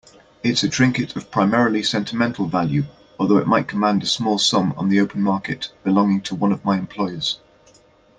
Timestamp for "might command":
3.45-4.01